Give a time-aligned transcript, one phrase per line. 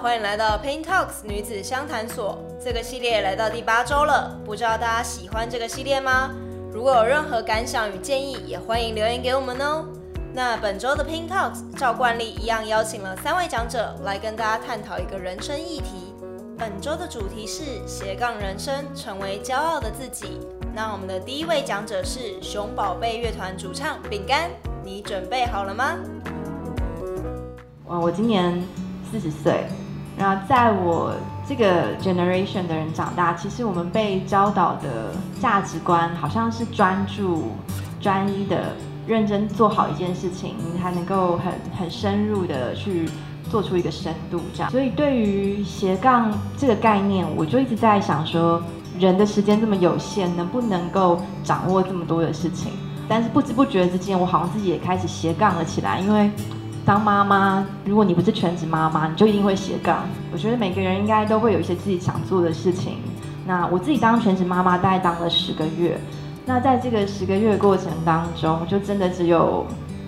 [0.00, 2.38] 欢迎来到 Pink Talks 女子相谈所。
[2.62, 6.30] 这个系列来到第八周了，不知道大家喜欢这个系列吗？
[6.72, 9.84] 如果有任何感想与建议，也欢迎留言给我们哦。
[10.32, 16.14] 那本周的 Pink Talks 照惯例一样邀请了三位讲者来跟大家探讨一个人生议题。
[16.58, 20.40] 本周的主题是斜杠人生，成为骄傲的自己。
[20.74, 24.50] 那我们的第一位讲者是熊宝贝乐团主唱饼干，
[24.82, 25.96] 你准备好了吗？
[27.86, 28.62] 哇，我今年
[29.10, 29.66] 四十岁，
[30.18, 31.14] 然后在我
[31.48, 37.52] 这个 generation 的人长大，其实我们被教导的价值观好像是专注、
[38.00, 38.76] 专一的、
[39.06, 43.08] 认真做好一件事情，你才能够很很深入的去
[43.50, 44.70] 做出一个深度这样。
[44.70, 48.62] 所以对于斜杠这个概念，我就一直在想说，
[48.98, 52.70] 人的时间这么有限，能不能够掌握这么多的事情？
[53.08, 56.30] 但是不知不觉之间，我好像自己也开始斜杠了起来，因为。
[56.84, 60.04] 当妈妈，如果你不是全职妈妈，你就一定会斜杠。
[60.32, 62.98] 我觉得每个人应该都会有一些自己想做的事情。
[63.46, 65.98] 那我自己当全职妈妈，大概当了十个月。
[66.44, 69.64] 那在这个十个月过程当中，就真的只有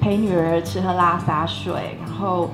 [0.00, 2.50] 陪女儿吃喝拉撒睡，然后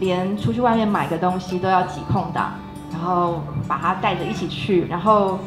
[0.00, 2.52] 连出去外面买个东西都要挤空档，
[2.92, 5.38] 然后把她带着一起去，然后。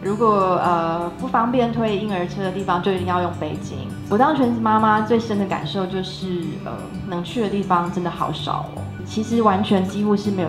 [0.00, 3.74] 如果呃不方便推婴儿车的地方，就一定要用背巾。
[4.08, 6.72] 我当全职妈妈最深的感受就是，呃，
[7.08, 8.82] 能去的地方真的好少哦。
[9.04, 10.48] 其实完全几乎是没有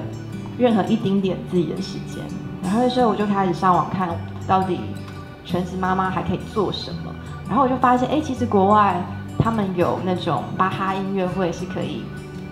[0.58, 2.23] 任何一丁点自己的时间。
[2.61, 4.09] 然后那时候我就开始上网看，
[4.47, 4.80] 到底
[5.44, 7.11] 全职妈妈还可以做什么。
[7.47, 9.03] 然后我就发现，哎，其实国外
[9.39, 12.03] 他们有那种巴哈音乐会是可以。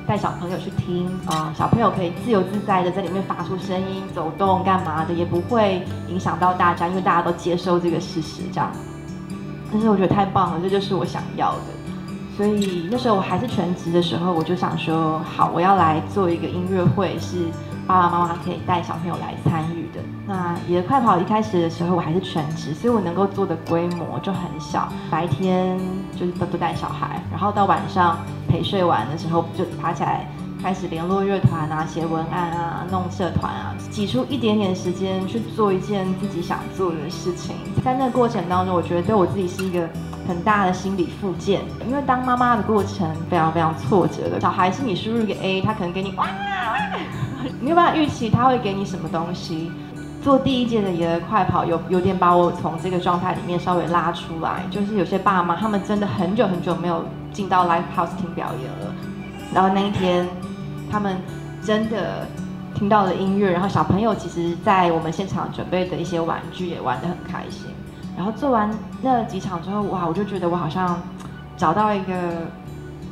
[0.08, 8.72] 带小朋友去听啊、小朋友可以自由自在的在里面发出声音、走动、干嘛的，也不会影响到大家，因为大家都接受这个事实，这样。
[9.69, 11.61] 但是我觉得太棒了，这就是我想要的。
[12.38, 17.47] 所以那时候我还是全职的时候，我就想说，好，我要来做一个音乐会，是
[17.86, 20.02] 爸爸妈妈可以带小朋友来参与的。
[20.26, 25.77] 那野快跑一开始的时候，我还是全职，所以我能够做的规模就很小，白天
[26.17, 28.17] 就是都都带小孩，然后到晚上。
[28.47, 30.27] 陪睡完的时候，就爬起来
[30.61, 37.55] 开始联络乐团啊，写文案啊，弄社团啊，挤出一点点时间去做一件自己想做的事情。
[37.83, 39.87] 在那过程当中，我觉得对我自己是一个
[40.27, 44.39] 很大的心理复健，因为当妈妈的过程非常非常挫折的。
[44.41, 46.27] 小孩是你输入一个 A，他可能给你哇，
[47.61, 49.71] 没有办法预期他会给你什么东西。
[50.23, 54.65] 做第一届的野儿快跑，有有点把我从这个状态里面稍微拉出来。
[54.69, 57.05] 就是有些爸妈，他们真的很久很久没有
[57.37, 58.95] 进到 live house 听表演了。
[59.53, 60.27] 然后那一天，
[60.89, 61.17] 他们
[61.61, 62.27] 真的
[62.73, 67.67] 听到了音乐，然后小朋友其实，在我们现场准备的一些玩具也玩得很开心。
[68.17, 70.99] 然后做完那几场之后，哇，我就觉得我好像
[71.55, 72.14] 找到一个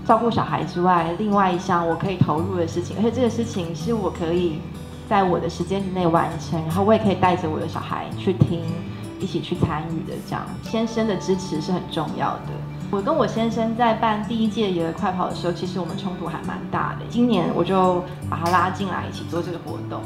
[0.07, 4.59] 照顾小孩之外，另外一项我可以投入的事情，而且这个事情是我可以。
[5.07, 8.63] 在我的时间之内完成，然后我也可以带着我的小孩去听，
[9.19, 10.17] 一起去参与的。
[10.27, 12.49] 这样，先生的支持是很重要的。
[12.91, 17.05] 我跟我先生在办第一届野儿快跑的时候，其实我们冲突还蛮大的。
[17.09, 20.01] 今年我就把他拉进来一起做这个活动，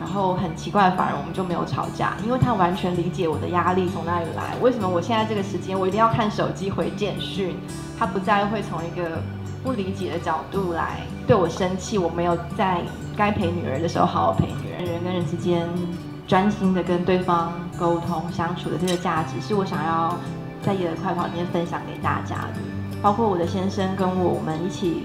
[0.00, 7.56] 然后很奇怪，反而我们就没有吵架，因为他完全理解我的压力从哪里来，为什么我现在这个时间我一定要看手机回简讯，
[7.98, 9.22] 他不再会从一个
[9.62, 12.82] 不理解的角度来对我生气，我没有在。
[13.18, 15.66] 该陪女儿的时候好好陪女儿，人跟人之间
[16.28, 20.14] 专心的跟对方沟通相处的这个价值，是我想要
[20.66, 22.60] 在野的快跑里面分享给大家的。
[23.00, 25.04] 包括我的先生跟我，们一起，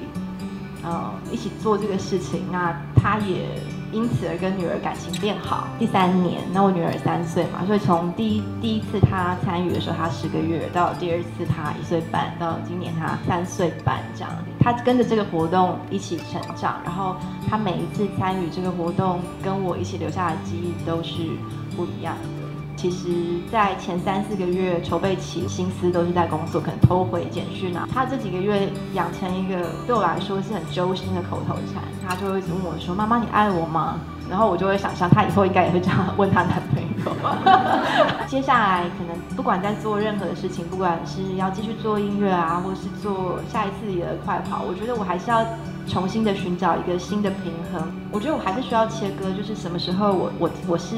[0.83, 3.45] 呃，一起做这个事情，那他也。
[3.93, 5.67] 因此而跟女儿感情变好。
[5.77, 14.31] 第三年，那我女儿三岁嘛，所以从第一第一次她参与的时候，她十个月，到第二次她一岁半，到今年她三岁半这样。
[14.61, 17.17] 她跟着这个活动一起成长，然后
[17.49, 21.27] 她每一次参与这个活动，跟我一起留下的记忆都是
[21.75, 22.40] 不一样的。
[22.81, 23.09] 其实，
[23.51, 27.87] 在前三四个月筹备期，心思都是在工作，可能偷回简讯啊。
[27.93, 38.25] 他这几个月养成一个对我来说是很揪心的口头禅，他就会一直问我说：“妈妈，你爱我吗？”然后我就会想象，他以后应该也会这样问他男朋友。
[38.25, 45.45] 接下来，可能不管在做任何的事情，不管是要继续做音乐啊，或是做下一次的快跑，我觉得我还是要
[45.85, 47.91] 重新的寻找一个新的平衡。
[48.11, 50.95] 我觉得我还是需要切割，就是什么时候我我我是。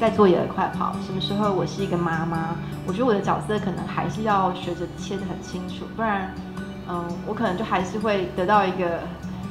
[0.00, 2.56] 在做野儿快跑，什么时候我是一个妈妈？
[2.86, 6.32] 我觉得我的角色可能还是要学着切得很清楚，不然，
[6.88, 9.00] 嗯，我可能就还是会得到一个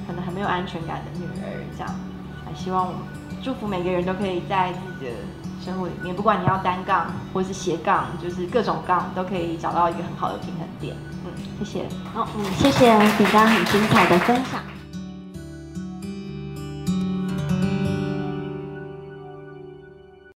[0.07, 1.63] 可能很没有安全感的女儿。
[1.78, 1.96] 这样，
[2.44, 3.01] 还希望我们
[3.44, 5.16] 祝福每个人都可以在自己的
[5.63, 10.96] 生活里面，不管你要单杠或是斜杠，就是各种杠都可以找到一个很好的平衡点。
[11.25, 11.86] 嗯，谢谢。
[12.12, 14.78] 好，嗯，谢谢饼干很精彩的分享。